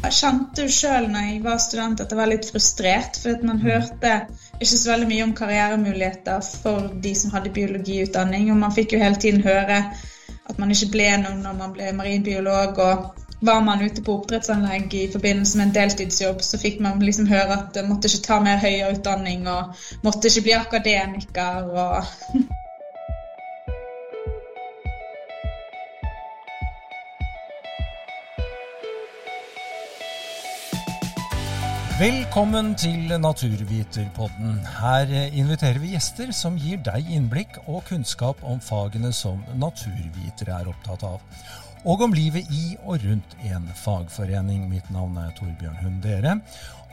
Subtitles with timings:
[0.00, 3.42] Jeg kjente jo sjøl når jeg var student at jeg var litt frustrert, for at
[3.46, 4.14] man hørte
[4.58, 9.02] ikke så veldig mye om karrieremuligheter for de som hadde biologiutdanning, og man fikk jo
[9.02, 9.82] hele tiden høre
[10.50, 12.80] at man ikke ble noe når man ble marinbiolog.
[12.80, 17.28] og var man ute på oppdrettsanlegg i forbindelse med en deltidsjobb, så fikk man liksom
[17.30, 22.10] høre at man måtte ikke ta mer høyere utdanning og måtte ikke bli akademiker og
[32.00, 34.54] Velkommen til Naturviterpodden.
[34.64, 40.70] Her inviterer vi gjester som gir deg innblikk og kunnskap om fagene som naturvitere er
[40.72, 41.20] opptatt av.
[41.84, 44.64] Og om livet i og rundt en fagforening.
[44.72, 46.38] Mitt navn er Torbjørn Hundere.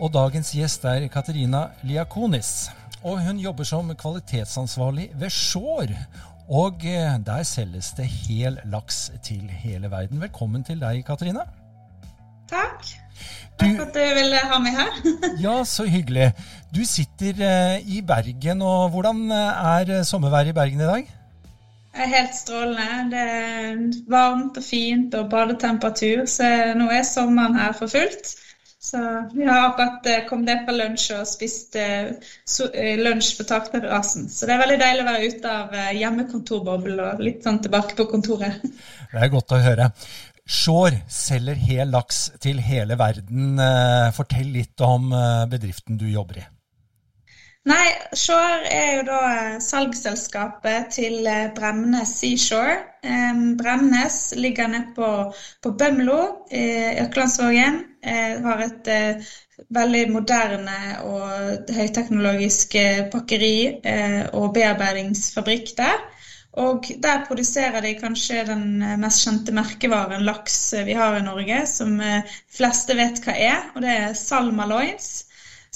[0.03, 2.67] Og dagens gjest er Katerina Liakonis.
[2.99, 5.95] Og hun jobber som kvalitetsansvarlig ved Sjår.
[6.51, 10.19] Og eh, der selges det hel laks til hele verden.
[10.19, 11.47] Velkommen til deg, Katarina.
[12.51, 13.06] Takk.
[13.57, 14.97] Takk for at du ville ha meg her.
[15.47, 16.31] ja, så hyggelig.
[16.75, 21.13] Du sitter uh, i Bergen, og hvordan eh, er sommerværet i Bergen i dag?
[21.97, 23.07] Det er helt strålende.
[23.09, 23.79] Det er
[24.11, 28.35] varmt og fint og badetemperatur, så nå er sommeren her for fullt.
[28.87, 28.99] Så
[29.33, 31.79] vi har akkurat eh, kommet ned fra lunsj og spist
[33.01, 34.29] lunsj på takterrassen.
[34.29, 38.05] Så det er veldig deilig å være ute av hjemmekontorboblen og litt sånn tilbake på
[38.13, 38.61] kontoret.
[38.61, 39.89] Det er godt å høre.
[40.47, 43.57] Shore selger hel laks til hele verden.
[43.59, 46.45] Eh, fortell litt om eh, bedriften du jobber i.
[47.67, 52.77] Nei, Shore er jo da eh, salgsselskapet til Bremnes Seashore.
[53.59, 55.09] Bremnes ligger nede på,
[55.63, 56.63] på Bømlo i
[57.03, 57.83] Øklandsvågen.
[58.07, 58.89] Har et
[59.73, 62.75] veldig moderne og høyteknologisk
[63.11, 63.55] pakkeri
[64.35, 66.03] og bearbeidingsfabrikk der.
[66.57, 71.25] Og der produserer de kanskje den eh, mest kjente merkevaren laks eh, vi har i
[71.25, 75.27] Norge, som eh, fleste vet hva er, og det er Salma Loins.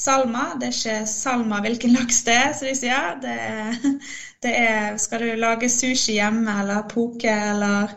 [0.01, 3.13] Salma, det er ikke Salma hvilken laks det er, som de sier.
[3.21, 3.79] Det er,
[4.47, 7.93] det er, Skal du lage sushi hjemme eller poke eller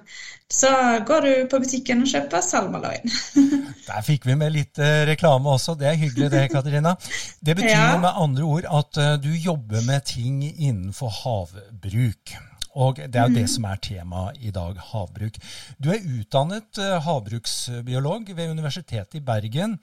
[0.53, 0.69] så
[1.09, 3.09] går du på butikken og kjøper salmaloin.
[3.89, 4.79] Der fikk vi med litt
[5.09, 5.73] reklame også.
[5.81, 6.93] Det er hyggelig det, Katarina.
[7.41, 7.97] Det betyr ja.
[7.99, 12.37] med andre ord at du jobber med ting innenfor havbruk.
[12.75, 13.53] Og det er jo det mm.
[13.55, 15.39] som er temaet i dag, havbruk.
[15.79, 19.79] Du er utdannet eh, havbruksbiolog ved Universitetet i Bergen.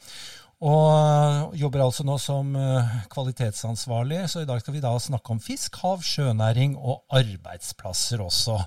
[0.61, 5.41] Og jobber altså nå som eh, kvalitetsansvarlig, så i dag skal vi da snakke om
[5.41, 8.59] fisk, hav, sjønæring og arbeidsplasser også.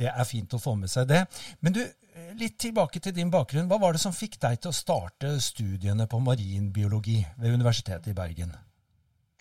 [0.00, 1.24] Det er fint å få med seg det.
[1.60, 3.68] Men du, eh, litt tilbake til din bakgrunn.
[3.68, 8.16] Hva var det som fikk deg til å starte studiene på marinbiologi ved Universitetet i
[8.16, 8.54] Bergen?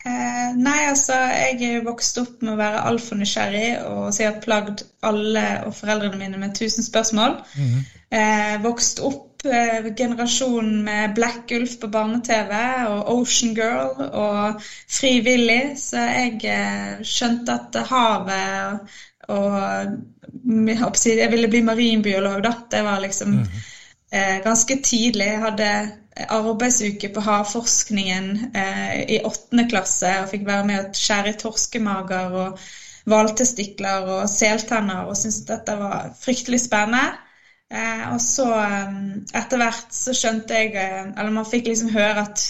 [0.05, 4.41] Eh, nei, altså, jeg er vokst opp med å være altfor nysgjerrig og si at
[4.43, 7.37] plagd alle og foreldrene mine med tusen spørsmål.
[7.55, 7.85] Mm -hmm.
[8.17, 12.51] eh, vokst opp eh, generasjonen med Black Ulf på barne-TV
[12.87, 18.79] og Ocean Girl og Frivillig, så jeg eh, skjønte at havet
[19.27, 19.89] og,
[20.83, 22.53] og jeg ville bli marinbiolog, da.
[22.71, 23.72] Det var liksom mm -hmm.
[24.13, 25.25] Ganske tidlig.
[25.25, 25.67] Jeg hadde
[26.15, 32.35] arbeidsuke på havforskningen eh, i åttende klasse og fikk være med å skjære i torskemager
[32.43, 32.63] og
[33.09, 37.17] hvaltestikler og seltenner og syntes dette var fryktelig spennende.
[37.73, 38.99] Eh, og så eh,
[39.39, 42.43] etter hvert så skjønte jeg eh, Eller man fikk liksom høre at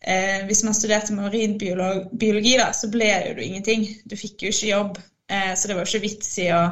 [0.00, 3.86] eh, hvis man studerte marinbiologi, da, så ble det jo ingenting.
[4.08, 6.64] Du fikk jo ikke jobb, eh, så det var jo ikke vits i å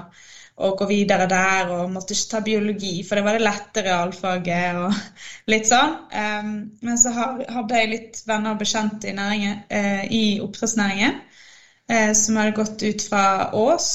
[0.61, 4.81] og gå videre der, og måtte ikke ta biologi, for det var det lette realfaget
[4.81, 4.97] og
[5.53, 5.97] litt sånn.
[6.13, 6.55] Um,
[6.85, 12.41] men så hadde jeg litt venner og bekjente i, næringen, uh, i oppdrettsnæringen uh, som
[12.41, 13.25] hadde gått ut fra
[13.57, 13.91] Ås,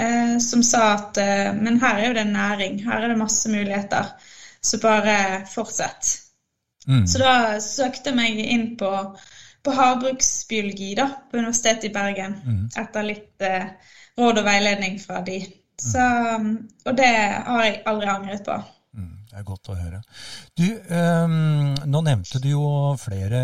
[0.00, 1.20] uh, som sa at
[1.58, 4.10] men her er jo det en næring, her er det masse muligheter,
[4.62, 6.16] så bare fortsett.
[6.88, 7.04] Mm.
[7.06, 8.90] Så da søkte jeg meg inn på,
[9.62, 12.60] på havbruksbiologi da, på Universitetet i Bergen, mm.
[12.80, 13.48] etter litt
[14.18, 15.38] råd og veiledning fra de
[15.82, 16.08] så,
[16.86, 17.12] og det
[17.46, 18.56] har jeg aldri angret på.
[18.98, 19.98] Mm, det er godt å høre.
[20.58, 23.40] Du, um, nå nevnte du jo flere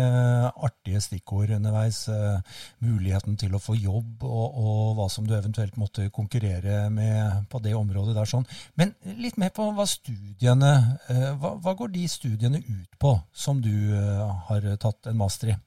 [0.51, 2.01] artige stikkord underveis.
[2.09, 2.41] Uh,
[2.83, 7.61] muligheten til å få jobb, og, og, hva som du eventuelt måtte konkurrere med på
[7.63, 8.31] det området der.
[8.31, 8.47] sånn.
[8.75, 10.73] Men litt mer på hva studiene
[11.11, 15.53] uh, hva, hva, går de studiene ut på, som du uh, har tatt en master
[15.53, 15.59] i?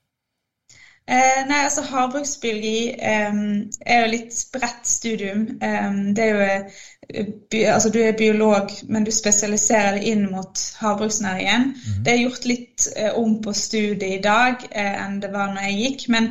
[1.09, 3.37] Eh, nei, altså Havbruksbiologi eh,
[3.81, 5.47] er jo litt bredt studium.
[5.65, 10.61] Eh, det er jo bi, altså Du er biolog, men du spesialiserer deg inn mot
[10.83, 11.65] havbruksnæringen.
[11.71, 12.03] Mm -hmm.
[12.05, 15.63] Det er gjort litt eh, om på studiet i dag eh, enn det var når
[15.63, 16.09] jeg gikk.
[16.09, 16.31] Men,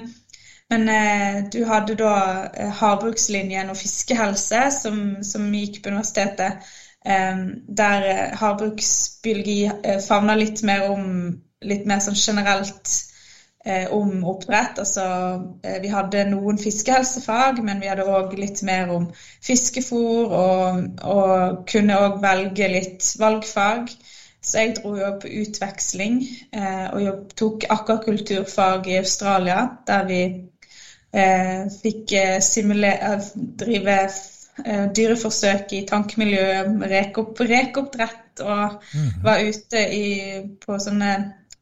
[0.69, 0.85] men
[1.50, 2.13] du hadde da
[2.79, 6.53] havbrukslinjen og fiskehelse som, som gikk på universitetet.
[7.77, 9.71] der havbruksbiologi
[10.07, 13.07] favner litt mer om litt mer sånn generelt
[13.92, 14.77] om oppdrett.
[14.80, 15.06] Altså,
[15.81, 19.09] vi hadde noen fiskehelsefag, men vi hadde òg litt mer om
[19.44, 23.92] fiskefôr, og, og kunne òg velge litt valgfag.
[24.48, 26.21] Så jeg dro jo på utveksling
[26.56, 27.01] eh, og
[27.36, 30.21] tok akvakulturfag i Australia, der vi
[31.12, 32.38] eh, fikk eh,
[33.60, 33.98] drive
[34.63, 35.83] eh, dyreforsøk i
[36.94, 39.10] rekeopp, rekeoppdrett, og mm.
[39.25, 40.07] var ute i,
[40.63, 41.12] på sånne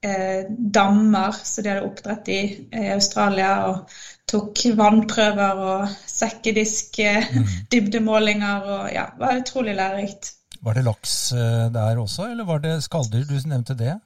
[0.06, 3.98] eh, dammer som de hadde oppdrett i i Australia, og
[4.30, 7.52] tok vannprøver og sekkedisk, mm.
[7.74, 10.34] dybdemålinger, og ja, det var utrolig lærerikt.
[10.66, 13.26] Var det laks eh, der også, eller var det skalldyr?
[13.30, 14.00] Du nevnte det.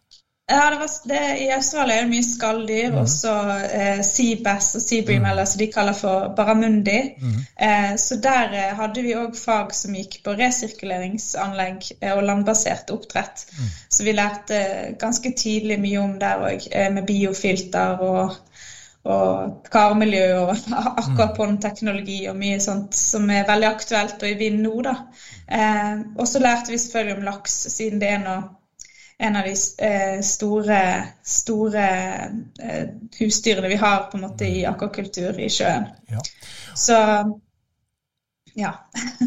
[0.51, 2.95] Ja, det var, det, I Australia er det mye skalldyr, mm.
[3.03, 3.33] også
[3.67, 5.27] eh, seabass og seabream, mm.
[5.29, 6.95] eller som de kaller for baramundi.
[7.21, 7.35] Mm.
[7.67, 12.89] Eh, så der eh, hadde vi òg fag som gikk på resirkuleringsanlegg eh, og landbasert
[12.95, 13.45] oppdrett.
[13.59, 13.69] Mm.
[13.93, 14.65] Så vi lærte
[14.97, 18.39] ganske tidlig mye om der òg, eh, med biofilter og,
[19.05, 20.55] og karmiljø og
[21.03, 24.79] aquapon-teknologi og mye sånt som er veldig aktuelt og i vinden nå.
[24.89, 24.97] da.
[25.45, 28.47] Eh, og så lærte vi selvfølgelig om laks, siden det er noe,
[29.21, 29.53] en av de
[29.85, 30.81] eh, store,
[31.23, 31.85] store
[32.63, 32.89] eh,
[33.19, 35.89] husdyrene vi har på en måte i akvakultur i sjøen.
[36.07, 36.23] Ja.
[36.75, 36.97] Så
[38.55, 38.73] ja.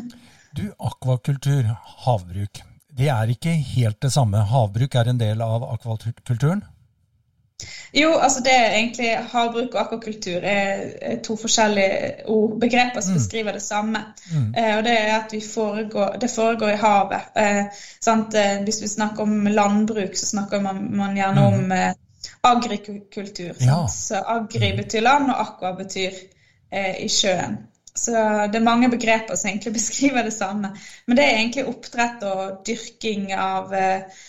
[0.56, 1.68] du, akvakultur,
[2.06, 2.62] havbruk.
[2.92, 4.40] Det er ikke helt det samme.
[4.48, 6.64] Havbruk er en del av akvakulturen?
[7.94, 13.18] Jo, altså det er egentlig havbruk og akvakultur er to forskjellige ord, begreper som mm.
[13.18, 14.04] beskriver det samme.
[14.32, 14.54] Mm.
[14.58, 17.20] Eh, og det er at foregår, det foregår i havet.
[17.36, 21.46] Eh, eh, Hvis vi snakker om landbruk, så snakker man, man gjerne mm.
[21.46, 21.92] om eh,
[22.42, 23.54] agrikultur.
[23.60, 23.88] Ja.
[23.88, 24.76] Så agri mm.
[24.76, 26.10] betyr land, og aqua betyr
[26.72, 27.58] eh, i sjøen.
[27.94, 28.12] Så
[28.52, 30.76] det er mange begreper som egentlig beskriver det samme.
[31.06, 34.22] Men det er egentlig oppdrett og dyrking av eh,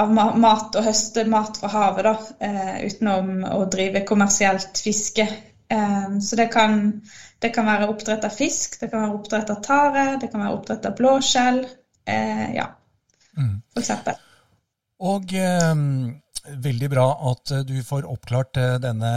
[0.00, 5.26] av mat og høste mat fra havet, da, eh, utenom å drive kommersielt fiske.
[5.70, 7.02] Eh, så det kan,
[7.38, 10.56] det kan være oppdrett av fisk, det kan være oppdrett av tare, det kan være
[10.56, 11.62] oppdrett av blåskjell.
[12.06, 12.66] Eh, ja,
[13.36, 13.54] mm.
[13.74, 14.20] for eksempel.
[15.00, 15.32] Og
[16.40, 19.10] Veldig bra at du får oppklart denne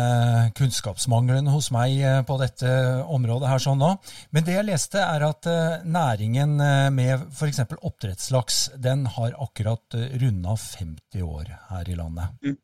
[0.58, 2.74] kunnskapsmangelen hos meg på dette
[3.08, 3.94] området her sånn nå.
[4.36, 5.48] Men det jeg leste, er at
[5.88, 6.58] næringen
[6.94, 7.64] med f.eks.
[7.80, 12.36] oppdrettslaks, den har akkurat runda 50 år her i landet.
[12.44, 12.60] Mm.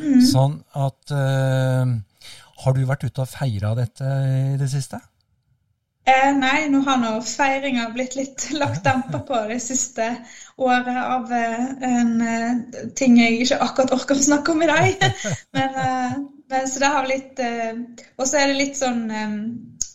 [0.00, 0.24] mm.
[0.30, 1.12] Sånn at
[2.64, 5.02] Har du vært ute og feira dette i det siste?
[6.08, 10.06] Eh, nei, nå har nå feiringa blitt litt lagt damper på det siste
[10.56, 15.04] året av eh, en eh, ting jeg ikke akkurat orker å snakke om i dag.
[15.58, 16.14] men, eh,
[16.48, 17.42] men, så det har blitt
[18.16, 19.02] Og så er det litt sånn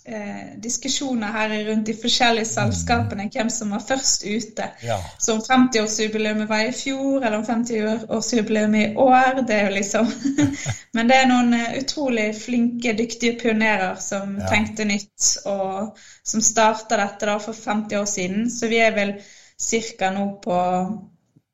[0.06, 4.68] eh, diskusjoner her rundt de forskjellige selskapene, hvem som var først ute.
[4.84, 4.98] Ja.
[5.20, 10.12] Så om 50-årsjubileet var i fjor, eller om 50-årsjubileet i år, det er jo liksom
[10.96, 14.50] Men det er noen eh, utrolig flinke, dyktige pionerer som ja.
[14.52, 18.46] tenkte nytt, og som starta dette da for 50 år siden.
[18.52, 19.18] Så vi er vel
[19.64, 20.14] ca.
[20.14, 20.60] nå på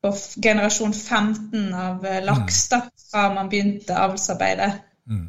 [0.01, 0.13] på
[0.43, 2.81] generasjon 15 av eh, laks da,
[3.11, 4.71] fra man begynte avlsarbeidet.
[5.09, 5.25] Mm.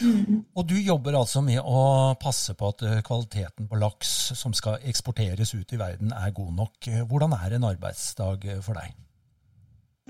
[0.00, 0.42] Mm.
[0.54, 4.82] Og du jobber altså med å passe på at eh, kvaliteten på laks som skal
[4.82, 6.90] eksporteres ut i verden, er god nok.
[7.08, 8.94] Hvordan er en arbeidsdag for deg?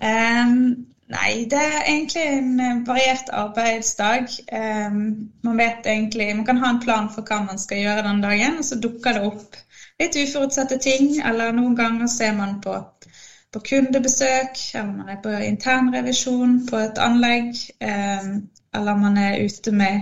[0.02, 4.32] Um, nei, det er egentlig en variert arbeidsdag.
[4.53, 8.24] Um, man vet egentlig, man kan ha en plan for hva man skal gjøre den
[8.24, 9.60] dagen, og så dukker det opp
[10.03, 11.20] litt uforutsette ting.
[11.22, 12.74] Eller noen ganger ser man på,
[13.55, 17.55] på kundebesøk, eller man er på internrevisjon på et anlegg.
[17.84, 18.36] Um,
[18.74, 20.00] eller man er ute med,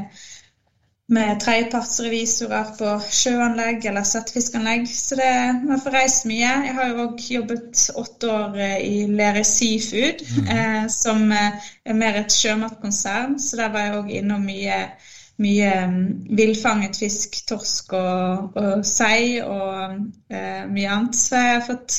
[1.12, 4.86] med tredjepartsrevisorer på sjøanlegg eller settefiskanlegg.
[4.88, 5.30] Så det,
[5.66, 6.50] man får reist mye.
[6.66, 10.52] Jeg har jo òg jobbet åtte år eh, i Lerøy Seafood, mm.
[10.56, 13.38] eh, som eh, er mer et sjømatkonsern.
[13.42, 14.82] Så der var jeg òg innom mye,
[15.42, 16.02] mye mm,
[16.38, 19.98] villfanget fisk, torsk og, og sei og
[20.32, 21.18] eh, mye annet.
[21.18, 21.98] Så jeg har fått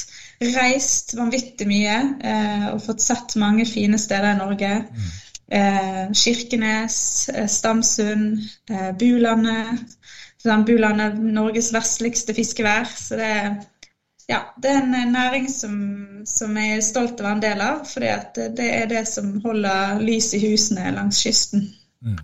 [0.57, 4.79] reist vanvittig mye eh, og fått sett mange fine steder i Norge.
[4.89, 5.11] Mm
[6.13, 9.97] Kirkenes, eh, Stamsund, eh, Bulandet.
[10.43, 12.85] Bulandet er Norges vestligste fiskevær.
[12.85, 13.31] Så det,
[14.27, 15.75] ja, det er en næring som,
[16.25, 17.83] som, jeg er stolt av å være en del av.
[17.87, 18.03] For
[18.59, 21.67] det er det som holder lys i husene langs kysten.
[22.03, 22.19] Mm.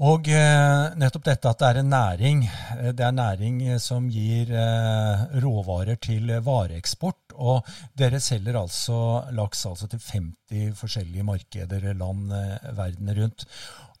[0.00, 4.48] Og eh, nettopp dette at det er en næring, eh, det er næring som gir
[4.48, 7.29] eh, råvarer til vareeksport.
[7.40, 7.66] Og
[7.98, 8.96] dere selger altså
[9.36, 12.28] laks altså til 50 forskjellige markeder land
[12.76, 13.46] verden rundt.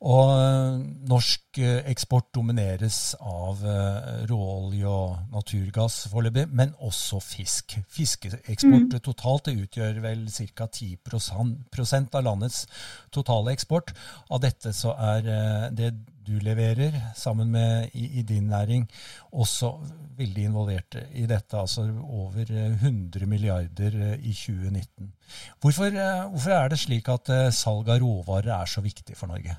[0.00, 0.78] Og eh,
[1.10, 7.76] norsk eh, eksport domineres av eh, råolje og naturgass foreløpig, men også fisk.
[7.92, 9.02] Fiskeeksport mm.
[9.04, 10.70] totalt det utgjør vel ca.
[10.72, 12.64] 10 prosent av landets
[13.12, 13.92] totale eksport.
[14.32, 15.28] Av dette så er
[15.76, 15.92] det
[16.30, 18.86] du leverer sammen med i, i din næring,
[19.32, 19.72] også
[20.18, 21.58] veldig involvert i dette.
[21.58, 25.12] Altså over 100 milliarder i 2019.
[25.60, 25.90] Hvorfor,
[26.30, 29.56] hvorfor er det slik at salg av råvarer er så viktig for Norge?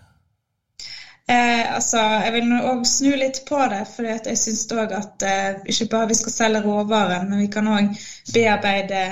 [1.31, 5.61] Eh, altså, jeg vil òg snu litt på det, for jeg syns òg at eh,
[5.71, 7.93] ikke bare vi skal selge råvarer, men vi kan òg
[8.33, 9.03] bearbeide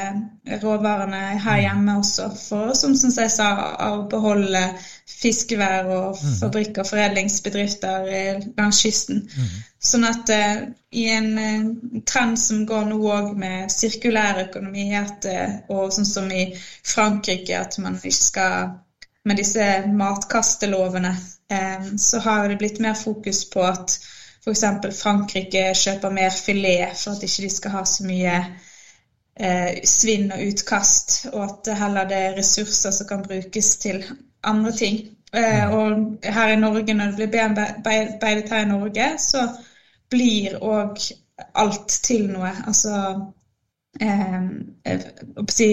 [0.64, 3.50] råvarene her hjemme også, for som, som jeg sa,
[3.88, 4.66] å beholde
[5.10, 6.36] fiskevær og mm.
[6.42, 8.12] fabrikker og foredlingsbedrifter
[8.58, 9.24] langs kysten.
[9.30, 9.56] Mm.
[9.92, 11.66] Sånn at eh, i en eh,
[12.10, 17.56] trend som går nå òg med sirkulær økonomi, at, eh, og sånn som i Frankrike,
[17.60, 18.72] at man ikke skal
[19.30, 21.36] med disse matkastelovene, eh,
[21.98, 23.96] så har det blitt mer fokus på at
[24.46, 24.64] f.eks.
[25.02, 28.36] Frankrike kjøper mer filet for at ikke de skal ha så mye
[29.40, 34.04] eh, svinn og utkast, og at heller det er ressurser som kan brukes til
[34.44, 35.02] andre ting.
[35.34, 39.48] Eh, og her i Norge, når det blir bearbeidet her i Norge, så
[40.10, 41.02] blir òg
[41.56, 42.52] alt til noe.
[42.68, 42.96] Altså
[44.02, 45.02] eh,
[45.50, 45.70] si,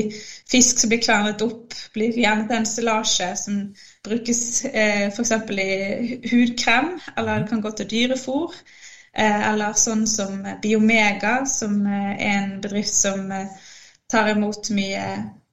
[0.50, 3.61] fisk som blir kvernet opp, blir gjerne til ensillasje som
[4.06, 5.32] brukes eh, f.eks.
[5.52, 8.54] i hudkrem, eller det kan gå til dyrefôr.
[9.16, 13.49] Eh, eller sånn som Biomega, som eh, er en bedrift som eh,
[14.12, 15.06] tar imot mye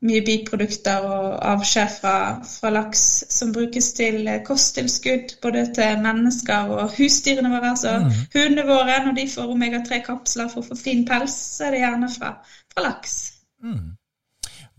[0.03, 2.15] mye biprodukter og avskjær fra,
[2.47, 7.73] fra, laks som brukes til eh, kosttilskudd både til mennesker og husdyrene våre.
[7.73, 8.13] Altså mm.
[8.35, 12.11] hundene våre, når de får omega-3-kapsler for å få fin pels, så er det gjerne
[12.17, 12.33] fra,
[12.73, 13.17] fra laks.
[13.63, 13.93] Mm.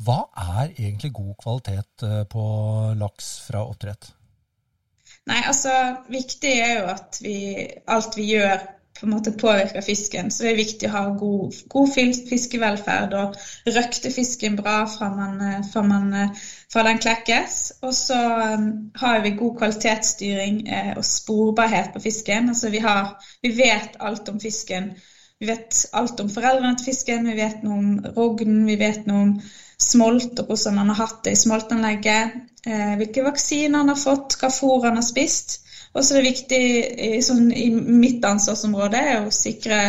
[0.04, 0.20] Hva
[0.58, 2.44] er egentlig god kvalitet eh, på
[3.00, 4.12] laks fra oppdrett?
[5.30, 5.72] Nei, altså
[6.12, 7.36] Viktig er jo at vi,
[7.88, 8.58] alt vi gjør
[9.00, 10.30] på en måte påvirker fisken.
[10.30, 11.94] Så det er viktig å ha god, god
[12.28, 13.38] fiskevelferd og
[13.74, 17.56] røkte fisken bra fra, man, eh, fra, man, eh, fra den klekkes.
[17.82, 18.20] Og så
[18.54, 18.68] um,
[19.00, 22.52] har vi god kvalitetsstyring eh, og sporbarhet på fisken.
[22.54, 24.92] Altså vi, har, vi vet alt om fisken.
[25.42, 29.24] Vi vet alt om foreldrene til fisken, vi vet noe om rognen, vi vet noe
[29.24, 29.32] om
[29.82, 32.36] smolt og hvordan han har hatt det i smoltanlegget.
[32.64, 35.58] Hvilke vaksiner han har fått, hva fôr han har spist.
[35.94, 36.62] Og så er det viktig
[37.06, 39.80] i, sånn, i mitt ansvarsområde å sikre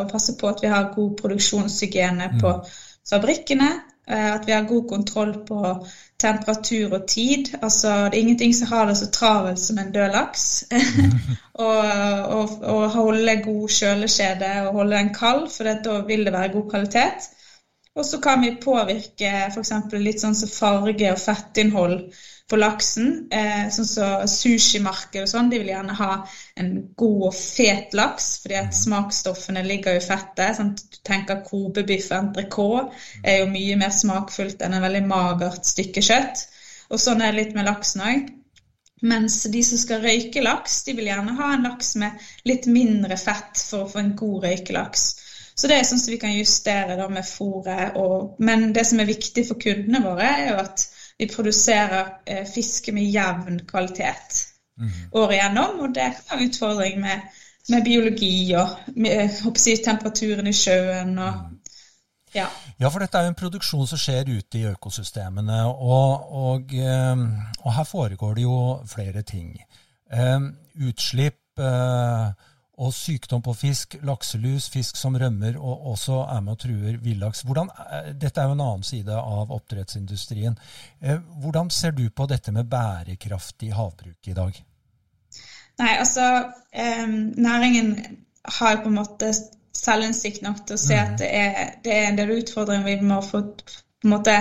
[0.00, 2.72] og passe på at vi har god produksjonshygiene på mm.
[3.10, 3.70] fabrikkene.
[4.10, 5.60] Eh, at vi har god kontroll på
[6.22, 7.52] temperatur og tid.
[7.60, 10.48] Altså, det er ingenting som har det så travelt som en død laks.
[12.72, 17.30] Å holde god kjøleskjede og holde den kald, for da vil det være god kvalitet.
[17.94, 19.72] Og så kan vi påvirke f.eks.
[20.00, 21.98] litt sånn som farge og fettinnhold
[22.50, 23.08] på laksen.
[23.32, 26.10] Eh, sånn som så sushimarked og sånn, de vil gjerne ha
[26.60, 30.58] en god og fet laks, fordi at smaksstoffene ligger i fettet.
[30.58, 36.04] Sånn, du tenker kobebiff entrecôte er jo mye mer smakfullt enn en veldig magert stykke
[36.04, 36.46] kjøtt.
[36.92, 38.30] Og sånn er det litt med laksen òg.
[39.02, 43.16] Mens de som skal røyke laks, de vil gjerne ha en laks med litt mindre
[43.18, 45.06] fett for å få en god røykelaks.
[45.58, 47.96] Så det er sånn som vi kan justere da med fôret.
[48.38, 50.86] Men det som er viktig for kundene våre, er jo at
[51.18, 54.42] vi produserer eh, fiske med jevn kvalitet
[54.78, 54.90] mm.
[55.12, 55.80] året igjennom.
[55.80, 57.26] Og det kan være utfordring med,
[57.68, 61.18] med biologi og med, si, temperaturen i sjøen.
[61.18, 61.58] og mm.
[62.34, 62.46] ja.
[62.80, 62.88] ja.
[62.88, 65.64] for dette er jo en produksjon som skjer ute i økosystemene.
[65.66, 67.26] Og, og, eh,
[67.60, 69.56] og her foregår det jo flere ting.
[70.12, 72.28] Um, utslipp uh,
[72.80, 77.44] og sykdom på fisk, lakselus, fisk som rømmer og også er med og truer villaks.
[77.44, 80.56] Dette er jo en annen side av oppdrettsindustrien.
[81.00, 84.62] Eh, hvordan ser du på dette med bærekraftig havbruk i dag?
[85.82, 86.28] Nei, altså
[86.72, 87.94] eh, Næringen
[88.58, 89.32] har på en måte
[89.76, 91.04] selvinnsikt nok til å se mm.
[91.04, 94.38] at det er, det er, en del utfordringer vi må få på en måte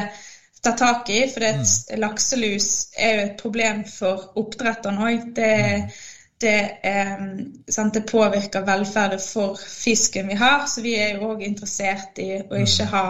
[0.64, 1.26] ta tak i.
[1.28, 2.00] For mm.
[2.00, 5.30] lakselus er jo et problem for oppdretterne òg.
[5.36, 5.94] Det er mm
[6.42, 7.26] det, eh,
[7.70, 10.66] sant, det, påvirker velferden for fisken vi har.
[10.68, 13.06] Så vi er jo òg interessert i å ikke ha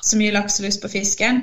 [0.00, 1.42] så mye lakselus på fisken.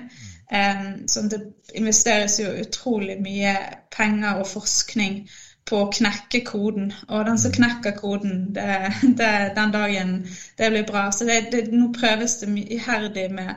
[0.52, 1.42] Eh, så det
[1.76, 3.58] investeres jo utrolig mye
[3.98, 5.26] penger og forskning
[5.66, 6.92] på å knekke koden.
[7.10, 10.14] Og den som knekker koden, det, det, den dagen
[10.60, 11.08] det blir bra.
[11.12, 13.56] Så det, nå prøves det iherdig med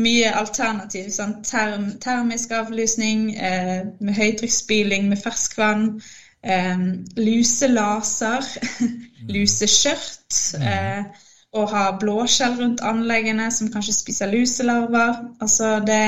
[0.00, 1.10] mye alternativ.
[1.12, 5.86] Sånn term, termisk avlysning, eh, med høytrykksspyling med ferskvann.
[6.40, 8.46] Um, luselaser,
[9.28, 10.16] luseskjørt.
[10.30, 10.62] Mm.
[10.62, 11.26] Uh,
[11.58, 15.16] og ha blåskjell rundt anleggene som kanskje spiser luselarver.
[15.42, 16.04] Altså det,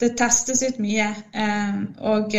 [0.00, 1.08] det testes ut mye.
[1.32, 2.36] Eh, og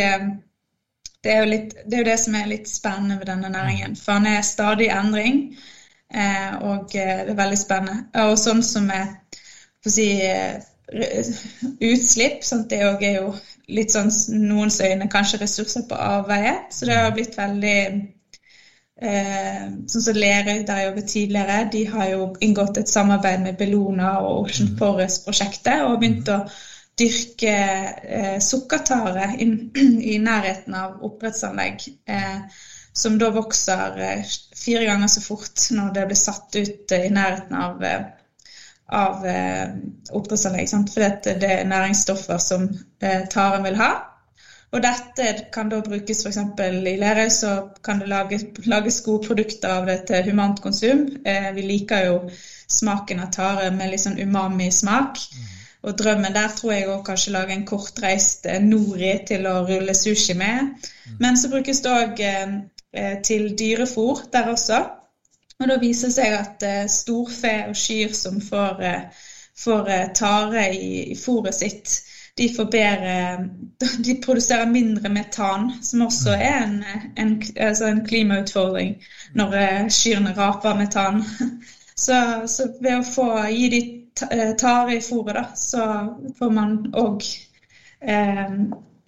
[1.24, 3.98] det er, litt, det er, jo det som er litt spennende ved denne næringen.
[3.98, 5.42] For den er stadig i endring,
[6.14, 8.06] eh, og eh, det er veldig spennende.
[8.28, 9.40] Og sånn som med
[9.88, 10.60] si, eh,
[11.82, 12.70] utslipp, sant?
[12.70, 13.32] det er jo
[13.68, 14.10] litt sånn
[14.48, 16.54] noens øyne kanskje ressurser på avveie.
[16.72, 17.80] Så det har blitt veldig
[19.02, 23.60] eh, Sånn som Lerøy, der jeg jobbet tidligere, de har jo inngått et samarbeid med
[23.60, 24.80] Bellona og Ocean mm.
[24.80, 26.42] Forest-prosjektet og begynt å
[26.98, 27.54] dyrke
[28.02, 29.46] eh, sukkertare i,
[30.12, 32.62] i, nærheten av oppdrettsanlegg, eh,
[32.98, 37.14] som da vokser eh, fire ganger så fort når det blir satt ut eh, i
[37.14, 38.06] nærheten av, eh,
[38.88, 39.74] av eh,
[40.10, 40.70] oppdrettsanlegg.
[40.94, 42.68] dette det er næringsstoffer som
[43.30, 43.90] taren vil ha.
[44.72, 46.38] Og dette kan da brukes f.eks.
[46.60, 47.52] i Lerøy, så
[47.84, 51.06] kan det lages, lages, gode produkter av det til humant konsum.
[51.54, 52.18] vi liker jo
[52.68, 55.16] smaken av tare med litt sånn umami-smak.
[55.16, 55.54] Mm.
[55.82, 59.94] Og drømmen der tror jeg òg kanskje lage en kortreist eh, nori til å rulle
[59.94, 60.74] sushi med.
[60.74, 61.18] Mm.
[61.22, 62.54] Men så brukes det òg eh,
[62.92, 64.80] eh, til dyrefòr der også.
[65.58, 69.24] Og da viser det seg at eh, storfe og kyr som får, eh,
[69.58, 71.96] får eh, tare i, i fôret sitt,
[72.38, 73.16] de, bedre,
[74.06, 76.44] de produserer mindre metan, som også mm.
[76.50, 76.76] er en,
[77.18, 78.94] en, altså en klimautfordring
[79.34, 79.58] når
[79.90, 81.24] kyrne raper metan.
[81.98, 82.14] Så,
[82.46, 83.78] så ved å få gi de
[84.54, 85.80] tare i fôret, da, så
[86.38, 87.24] får man òg
[88.00, 88.52] eh,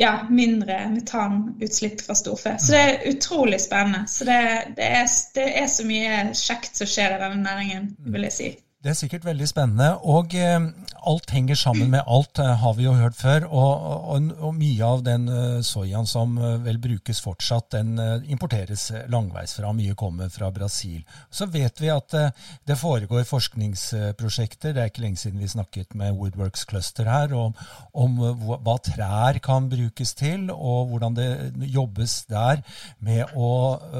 [0.00, 2.54] ja, mindre metanutslipp fra storfe.
[2.58, 4.06] Så det er utrolig spennende.
[4.08, 4.40] Så det,
[4.76, 8.48] det, er, det er, så mye kjekt som skjer i denne næringen, vil jeg si.
[8.80, 9.86] Det er sikkert veldig spennende.
[10.08, 10.56] Og eh,
[11.04, 13.44] alt henger sammen med alt, eh, har vi jo hørt før.
[13.44, 13.82] Og,
[14.14, 18.86] og, og mye av den uh, soyaen som uh, vel brukes fortsatt, den uh, importeres
[19.12, 19.74] langveisfra.
[19.76, 21.02] Mye kommer fra Brasil.
[21.28, 22.16] Så vet vi at
[22.64, 24.72] det foregår forskningsprosjekter.
[24.72, 27.52] Det er ikke lenge siden vi snakket med Woodworks Cluster her om,
[27.92, 31.28] om hva trær kan brukes til, og hvordan det
[31.68, 32.64] jobbes der
[33.04, 33.52] med å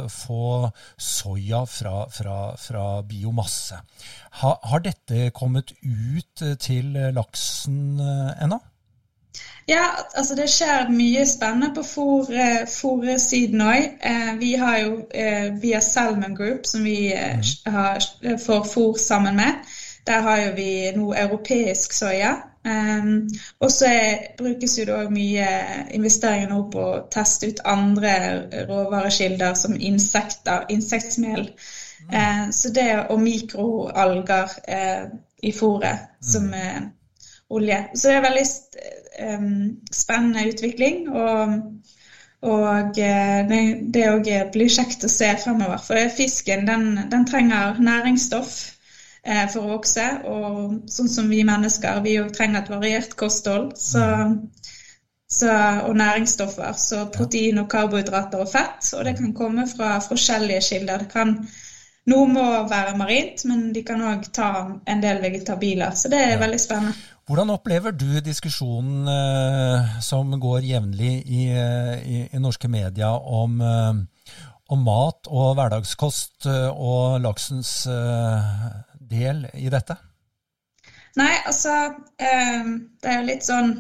[0.09, 3.85] få soya fra, fra, fra biomasse.
[4.41, 8.61] Ha, har dette kommet ut eh, til laksen eh, ennå?
[9.69, 9.85] Ja,
[10.19, 13.85] altså det skjer mye spennende på fôrsiden òg.
[14.03, 14.97] Eh, vi har jo
[15.63, 17.73] via Salmon Group, som vi mm.
[17.73, 18.03] har,
[18.47, 19.61] får fôr sammen med,
[20.07, 22.35] der har jo vi nå europeisk soya.
[22.65, 23.29] Um,
[23.61, 23.89] og så
[24.39, 25.47] brukes jo da mye
[25.97, 28.13] investeringer nå på å teste ut andre
[28.69, 31.47] råvarekilder som insekter, insektmel.
[32.13, 35.05] Eh, så det, og mikroalger eh,
[35.43, 36.81] i fôret som eh,
[37.51, 37.79] olje.
[37.95, 38.47] Så det er veldig
[39.19, 39.47] eh,
[39.93, 41.09] spennende utvikling.
[41.11, 41.55] Og,
[42.51, 43.55] og eh,
[43.95, 45.81] det òg blir kjekt å se fremover.
[45.85, 48.59] For fisken den, den trenger næringsstoff
[49.23, 50.07] eh, for å vokse.
[50.31, 53.73] Og sånn som vi mennesker, vi òg trenger et variert kosthold.
[53.79, 54.37] Så, mm.
[55.31, 56.77] så, og næringsstoffer.
[56.79, 58.95] Så protein og karbohydrater og fett.
[58.97, 61.07] Og det kan komme fra forskjellige kilder.
[61.07, 61.37] Det kan
[62.09, 64.51] noe må være marint, men de kan òg ta
[64.89, 65.93] en del vegetabiler.
[65.97, 66.41] Så det er ja.
[66.41, 66.97] veldig spennende.
[67.31, 73.61] Hvordan opplever du diskusjonen eh, som går jevnlig i, eh, i, i, norske media om,
[73.63, 74.33] eh,
[74.73, 78.65] om, mat og hverdagskost eh, og laksens eh,
[79.13, 79.95] del i dette?
[81.21, 81.77] Nei, altså
[82.19, 82.67] eh,
[82.99, 83.73] Det er jo litt sånn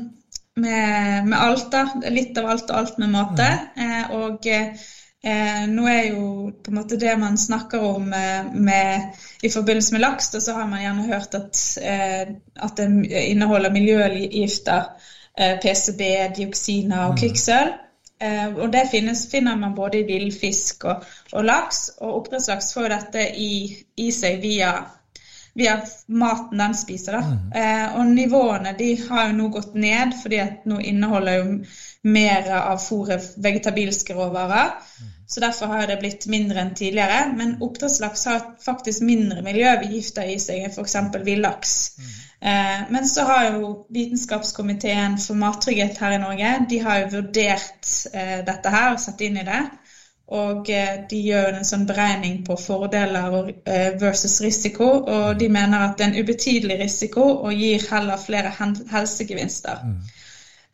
[0.61, 1.87] med, med alt, da.
[2.13, 3.49] Litt av alt og alt med måte.
[3.75, 4.15] Mm.
[4.21, 4.47] og
[5.23, 6.27] Eh, nå er jo
[6.65, 10.69] på en måte det man snakker om eh, med, i forbindelse med laks, så har
[10.71, 12.89] man gjerne hørt at, eh, at det
[13.27, 14.93] inneholder miljøgifter.
[15.41, 16.03] Eh, PCB,
[16.37, 17.21] dioksiner og mm.
[17.21, 17.77] kvikksølv.
[18.21, 21.91] Eh, og det finnes, finner man både i villfisk og, og, laks.
[22.01, 23.53] Og oppdrettslaks får dette i,
[23.97, 24.75] i seg via,
[25.57, 25.79] via,
[26.09, 27.17] maten den spiser.
[27.17, 27.39] Da.
[27.61, 31.47] Eh, og nivåene de har jo nå gått ned, fordi at nå inneholder jo
[32.03, 34.73] mer av fôret vegetabilske råvarer.
[35.31, 37.29] Så derfor har det blitt mindre enn tidligere.
[37.37, 40.97] Men oppdrettslaks har faktisk mindre miljøgifter i seg enn f.eks.
[41.27, 41.75] villaks.
[41.99, 42.09] Mm.
[42.51, 47.93] Eh, men så har jo Vitenskapskomiteen for mattrygghet her i Norge de har jo vurdert
[48.15, 49.63] eh, dette her og satt inn i det.
[50.35, 53.53] Og eh, de gjør en sånn beregning på fordeler
[54.03, 54.89] versus risiko.
[55.05, 59.87] Og de mener at det er en ubetydelig risiko og gir heller flere helsegevinster.
[59.87, 60.17] Mm.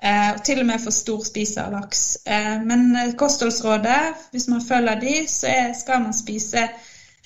[0.02, 2.02] Eh, og til og med for storspiser av laks.
[2.28, 6.66] Eh, men eh, kostholdsrådet, hvis man følger de, så skal man spise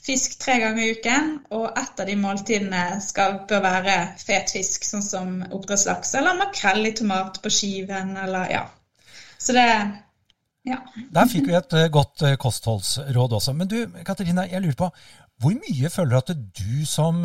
[0.00, 1.33] fisk tre ganger i uken.
[1.56, 6.87] Og ett av de måltidene skal, bør være fet fisk, sånn som oppdrettslaks eller makrell
[6.87, 8.62] i tomat på skiven, eller ja.
[9.40, 9.66] Så det
[10.68, 10.76] ja.
[11.09, 13.54] Der fikk vi et godt kostholdsråd også.
[13.56, 14.90] Men du, Katarina, jeg lurer på,
[15.40, 17.24] hvor mye føler du at du som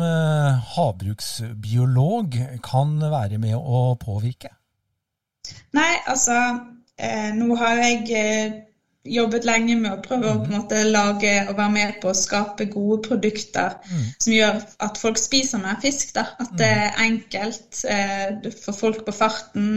[0.72, 4.56] havbruksbiolog kan være med å påvirke?
[5.76, 6.38] Nei, altså
[6.98, 8.54] eh, Nå har jeg eh,
[9.06, 12.16] jobbet lenge med å prøve å på en måte lage og være med på å
[12.16, 14.04] skape gode produkter mm.
[14.24, 16.14] som gjør at folk spiser mer fisk.
[16.16, 16.26] da.
[16.42, 19.68] At det er enkelt eh, for folk på farten.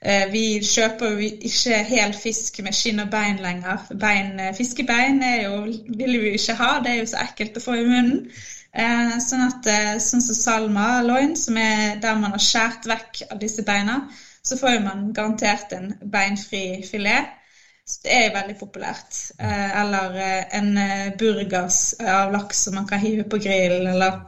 [0.00, 3.84] Eh, vi kjøper jo ikke hel fisk med skinn og bein lenger.
[3.90, 5.60] Bein, fiskebein fiskebein jo,
[5.98, 8.24] vil vi ikke ha, det er jo så ekkelt å få i munnen.
[8.70, 13.24] Eh, sånn at eh, sånn som salma loin, som er der man har skåret vekk
[13.26, 14.04] av disse beina,
[14.42, 17.36] så får man garantert en beinfri filet
[17.84, 19.16] Så det er veldig populært.
[19.42, 23.88] Eh, eller eh, en eh, burgers av laks som man kan hive på grillen.
[23.90, 24.20] Eller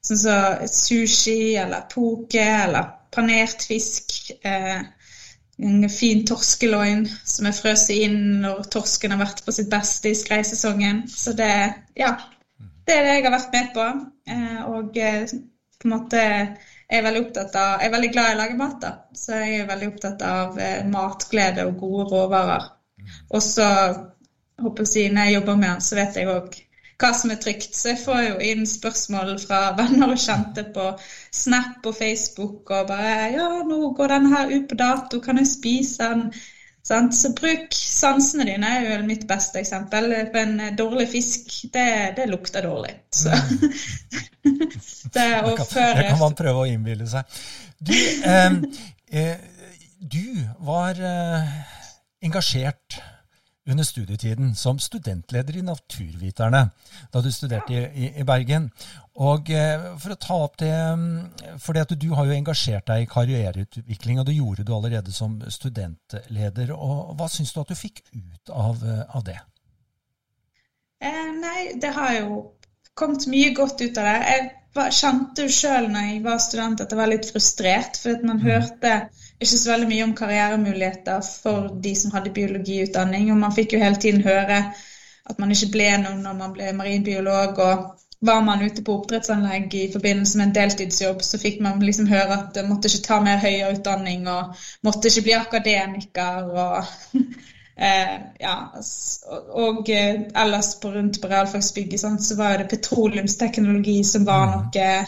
[0.00, 4.32] sånn som så sushi eller poke eller panert fisk.
[4.44, 10.16] En fin torskeloin som er frøst inn når torsken har vært på sitt beste i
[10.18, 11.04] skreisesongen.
[11.08, 11.52] Så det,
[12.00, 12.14] ja,
[12.88, 13.86] det er det jeg har vært med på.
[14.72, 14.98] Og
[15.84, 18.76] på en måte er veldig opptatt av, jeg er veldig glad i å lage mat,
[18.80, 18.92] da.
[19.12, 22.70] så jeg er veldig opptatt av matglede og gode råvarer.
[23.30, 23.66] Og så
[24.64, 26.56] håper jeg, når jeg jobber med den, så vet jeg òg
[27.02, 27.74] hva som er trygt.
[27.76, 30.88] Så jeg får jo inn spørsmål fra venner og kjente på
[31.34, 35.50] Snap og Facebook og bare 'Ja, nå går den her ut på dato, kan jeg
[35.50, 36.32] spise den?'
[36.84, 40.10] Så bruk sansene dine er jo mitt beste eksempel.
[40.28, 41.86] For en dårlig fisk, det,
[42.18, 42.92] det lukter dårlig.
[43.08, 43.32] Så.
[43.32, 43.62] Mm.
[45.14, 47.40] det, det, kan, det, kan, man prøve å innbille seg.
[47.80, 47.94] Du,
[48.28, 48.58] eh,
[49.16, 49.48] eh,
[49.96, 50.26] du
[50.68, 51.56] var eh,
[52.24, 53.00] engasjert
[53.66, 56.66] under studietiden som studentleder i Naturviterne
[57.12, 58.68] da du studerte i, i Bergen.
[59.24, 60.72] Og eh, For å ta opp det,
[61.62, 65.38] fordi for du har jo engasjert deg i karriereutvikling, og det gjorde du allerede som
[65.48, 66.74] studentleder.
[66.74, 69.38] og Hva syns du at du fikk ut av, eh, av det?
[71.00, 72.42] Eh, nei, det har jo
[72.98, 74.18] kommet mye godt ut av det.
[74.28, 78.26] Jeg kjente jo sjøl når jeg var student at jeg var litt frustrert, for at
[78.26, 78.46] man mm.
[78.50, 78.94] hørte
[79.40, 83.30] ikke så veldig mye om karrieremuligheter for de som hadde biologiutdanning.
[83.32, 84.60] Og man fikk jo hele tiden høre
[85.24, 87.58] at man ikke ble noe når man ble marinbiolog.
[87.58, 92.08] Og var man ute på oppdrettsanlegg i forbindelse med en deltidsjobb, så fikk man liksom
[92.08, 96.48] høre at man måtte ikke ta mer høyere utdanning og måtte ikke bli akademiker.
[96.64, 97.20] og
[97.88, 98.56] eh, ja,
[99.64, 104.56] og eh, ellers på rundt på realfagsbygget så var det petroleumsteknologi som var mm.
[104.56, 105.06] noe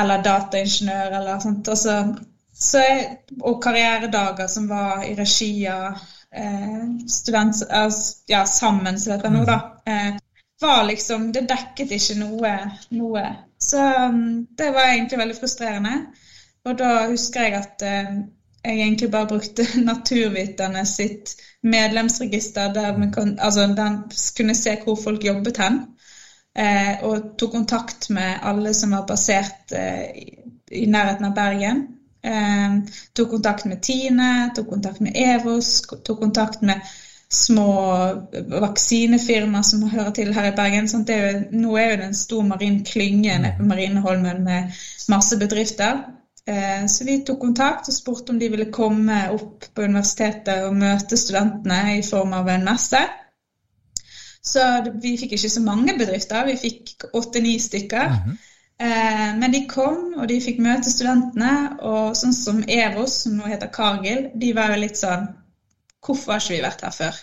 [0.00, 1.68] Eller dataingeniør eller sånt.
[1.68, 1.94] Altså,
[2.60, 3.04] jeg,
[3.40, 6.00] og karrieredager som var i regi av
[6.34, 7.62] eh, student...
[8.28, 9.60] Ja, sammen, som heter nå, da.
[9.86, 10.18] Eh,
[10.60, 12.56] var liksom Det dekket ikke noe.
[12.90, 13.24] noe.
[13.60, 15.94] Så um, det var egentlig veldig frustrerende.
[16.68, 18.10] Og da husker jeg at eh,
[18.64, 24.02] jeg egentlig bare brukte Naturviterne sitt medlemsregister, der man kan, altså, den
[24.36, 25.80] kunne se hvor folk jobbet hen.
[26.58, 30.10] Eh, og tok kontakt med alle som var basert eh,
[30.72, 31.82] i nærheten av Bergen.
[32.22, 32.74] Eh,
[33.16, 36.80] tok kontakt med Tine, tok kontakt med Evos, tok kontakt med
[37.30, 37.72] små
[38.60, 40.88] vaksinefirmaer som hører til her i Bergen.
[41.08, 45.38] Er jo, nå er jo det en stor marin klynge nede på Marineholmen med masse
[45.38, 46.02] bedrifter.
[46.46, 50.76] Eh, så vi tok kontakt og spurte om de ville komme opp på universitetet og
[50.76, 53.00] møte studentene i form av en messe.
[54.42, 54.66] Så
[55.02, 58.08] vi fikk ikke så mange bedrifter, vi fikk åtte-ni stykker.
[58.08, 58.49] Mm -hmm.
[58.80, 61.52] Eh, men de kom, og de fikk møte studentene.
[61.84, 65.28] Og sånn som Eros, som nå heter Cargill, de var jo litt sånn
[66.00, 67.16] Hvorfor har ikke vi vært her før?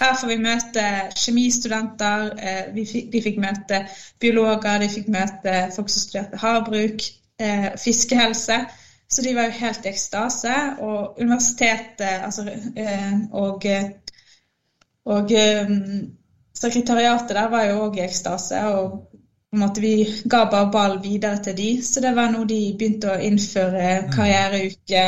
[0.00, 0.82] Her får vi møte
[1.14, 3.78] kjemistudenter, eh, de fikk møte
[4.18, 7.04] biologer, de fikk møte folk som studerte havbruk,
[7.38, 8.56] eh, fiskehelse.
[9.06, 10.56] Så de var jo helt i ekstase.
[10.82, 12.48] Og universitetet altså,
[13.30, 13.62] og,
[15.06, 15.30] og
[16.58, 18.64] sekretariatet der var jo òg i ekstase.
[18.74, 19.15] og
[19.60, 23.20] måte Vi ga bare ball videre til de, så det var noe de begynte å
[23.22, 25.04] innføre karriereuke,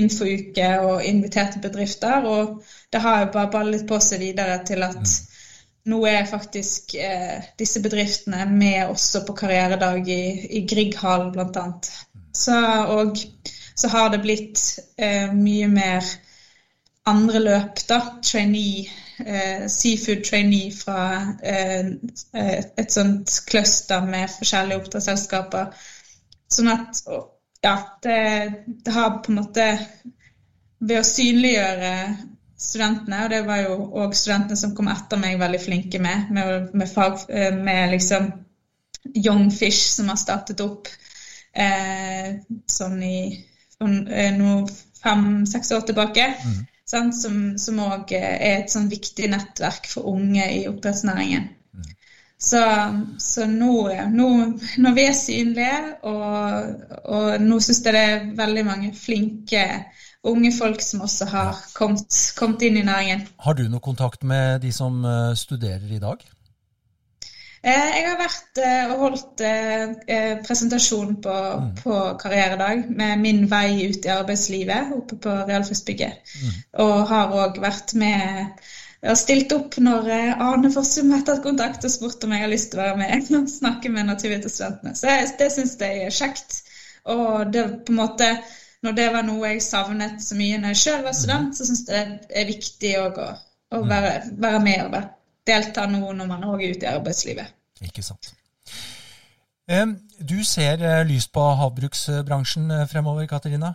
[0.00, 2.26] infouke og inviterte bedrifter.
[2.26, 2.60] Og
[2.92, 5.16] det har jo bare ballet på seg videre til at
[5.90, 10.22] nå er faktisk eh, disse bedriftene med også på karrieredag i,
[10.60, 11.66] i Grieghallen bl.a.
[12.36, 12.56] Så,
[12.96, 13.16] og
[13.74, 14.60] så har det blitt
[15.00, 16.04] eh, mye mer
[17.10, 18.00] andre løp, da.
[18.22, 18.84] Trainee
[19.26, 21.92] eh, seafood trainee fra eh,
[22.76, 25.70] et sånt cluster med forskjellige oppdragsselskaper.
[26.50, 27.02] Sånn at
[27.62, 28.18] ja, det,
[28.66, 29.66] det, har på en måte
[30.80, 31.90] Ved å synliggjøre
[32.56, 36.70] studentene, og det var jo òg studentene som kom etter meg, veldig flinke med, med,
[36.72, 38.30] med, fag, eh, med liksom
[39.12, 40.88] Young Fish, som har startet opp
[41.52, 44.64] eh, sånn i eh, noe
[45.02, 46.30] fem-seks år tilbake.
[46.40, 51.48] Mm som òg er et sånn viktig nettverk for unge i oppdrettsnæringen.
[51.76, 51.88] Mm.
[52.40, 52.60] Så,
[53.22, 53.74] så nå,
[54.10, 54.28] nå,
[54.82, 59.64] når vi er synlige, og, og nå syns jeg det er veldig mange flinke
[60.26, 63.24] unge folk som også har kommet, kommet inn i næringen.
[63.40, 66.24] Har du noe kontakt med de som eh, studerer i dag?
[67.60, 69.42] Eh, jeg har vært og holdt
[70.46, 71.70] presentasjon på, mm.
[71.82, 76.36] på, karrieredag med min vei ut i arbeidslivet oppe på realfagsbygget.
[76.40, 76.54] Mm.
[76.86, 78.56] Og har òg vært med
[79.00, 80.08] og stilt opp når
[80.44, 83.30] Arne Fossum har tatt kontakt og spurt om jeg har lyst til å være med
[83.38, 84.92] og snakke med naturvitenstudentene.
[84.96, 86.58] Så det syns jeg er kjekt.
[87.08, 88.28] Og det på en måte
[88.84, 91.82] når det var noe jeg savnet så mye når jeg sjøl var student, så syns
[91.88, 93.08] jeg det er viktig å,
[93.76, 94.94] å være, være, med og
[95.50, 97.56] delta nå når man òg er ute i arbeidslivet.
[97.84, 98.32] Ikke sant.
[100.20, 103.74] Du ser eh, lyst på havbruksbransjen eh, fremover, Katarina?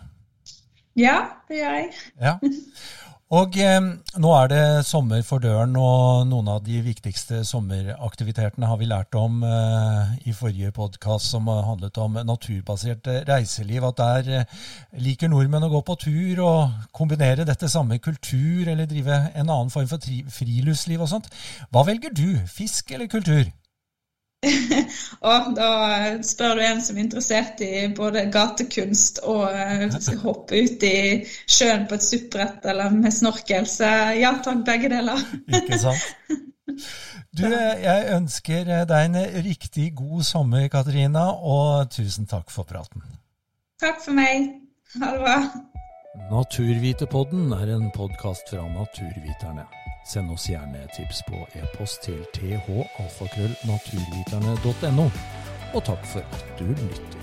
[0.96, 1.16] Ja,
[1.48, 1.88] det gjør jeg.
[2.20, 2.36] Ja.
[3.34, 3.82] Og eh,
[4.22, 9.18] nå er det sommer for døren, og noen av de viktigste sommeraktivitetene har vi lært
[9.18, 13.88] om eh, i forrige podkast, som handlet om naturbasert reiseliv.
[13.90, 14.54] At der eh,
[15.02, 19.74] liker nordmenn å gå på tur og kombinere dette samme kultur, eller drive en annen
[19.74, 20.06] form for
[20.38, 21.30] friluftsliv og sånt.
[21.74, 23.50] Hva velger du, fisk eller kultur?
[25.30, 25.70] og da
[26.26, 31.86] spør du en som er interessert i både gatekunst og uh, hoppe ut i sjøen
[31.88, 33.68] på et suppbrett eller med snorkel.
[33.70, 35.22] Så ja takk, begge deler.
[35.60, 36.34] Ikke sant.
[37.36, 43.04] Du, jeg ønsker deg en riktig god sommer, Katarina, og tusen takk for praten.
[43.82, 44.54] Takk for meg.
[44.96, 45.40] Ha det bra.
[46.30, 49.66] Naturvitepodden er en podkast fra Naturviterne.
[50.06, 55.06] Send oss gjerne tips på e-post til thalfakrøllnaturviterne.no.
[55.74, 57.15] Og takk for at du lytter.